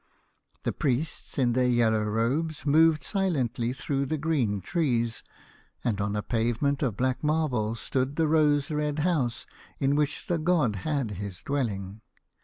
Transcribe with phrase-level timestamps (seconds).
[0.63, 5.21] The priests in their yellow robes moved silently through the green trees,
[5.83, 9.45] and on a pavement of black marble stood the rose red house
[9.77, 12.01] in which the god had his dwelling.